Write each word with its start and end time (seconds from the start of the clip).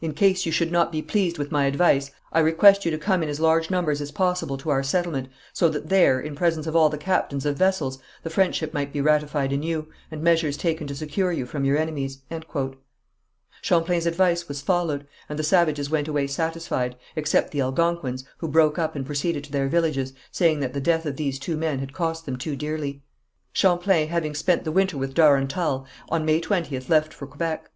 In 0.00 0.14
case 0.14 0.46
you 0.46 0.52
should 0.52 0.72
not 0.72 0.90
be 0.90 1.02
pleased 1.02 1.36
with 1.36 1.52
my 1.52 1.66
advice, 1.66 2.12
I 2.32 2.38
request 2.40 2.86
you 2.86 2.90
to 2.92 2.96
come 2.96 3.22
in 3.22 3.28
as 3.28 3.40
large 3.40 3.70
numbers 3.70 4.00
as 4.00 4.10
possible, 4.10 4.56
to 4.56 4.70
our 4.70 4.82
settlement, 4.82 5.28
so 5.52 5.68
that 5.68 5.90
there, 5.90 6.18
in 6.18 6.34
presence 6.34 6.66
of 6.66 6.74
all 6.74 6.88
the 6.88 6.96
captains 6.96 7.44
of 7.44 7.58
vessels, 7.58 7.98
the 8.22 8.30
friendship 8.30 8.72
might 8.72 8.90
be 8.90 9.02
ratified 9.02 9.52
anew, 9.52 9.88
and 10.10 10.22
measures 10.22 10.56
taken 10.56 10.86
to 10.86 10.94
secure 10.94 11.30
you 11.30 11.44
from 11.44 11.66
your 11.66 11.76
enemies." 11.76 12.22
Champlain's 13.60 14.06
advice 14.06 14.48
was 14.48 14.62
followed, 14.62 15.06
and 15.28 15.38
the 15.38 15.42
savages 15.44 15.90
went 15.90 16.08
away 16.08 16.26
satisfied, 16.26 16.96
except 17.14 17.50
the 17.50 17.60
Algonquins, 17.60 18.24
who 18.38 18.48
broke 18.48 18.78
up 18.78 18.96
and 18.96 19.04
proceeded 19.04 19.44
to 19.44 19.52
their 19.52 19.68
villages, 19.68 20.14
saying 20.32 20.60
that 20.60 20.72
the 20.72 20.80
death 20.80 21.04
of 21.04 21.16
these 21.16 21.38
two 21.38 21.58
men 21.58 21.80
had 21.80 21.92
cost 21.92 22.24
them 22.24 22.38
too 22.38 22.56
dearly. 22.56 23.02
Champlain 23.52 24.08
having 24.08 24.34
spent 24.34 24.64
the 24.64 24.72
winter 24.72 24.96
with 24.96 25.12
Darontal, 25.12 25.84
on 26.08 26.24
May 26.24 26.40
20th 26.40 26.88
left 26.88 27.12
for 27.12 27.26
Quebec. 27.26 27.68